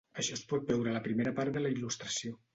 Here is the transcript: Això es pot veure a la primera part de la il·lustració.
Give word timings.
Això 0.21 0.37
es 0.37 0.41
pot 0.53 0.65
veure 0.71 0.89
a 0.93 0.95
la 0.95 1.03
primera 1.09 1.35
part 1.41 1.55
de 1.59 1.65
la 1.67 1.73
il·lustració. 1.77 2.37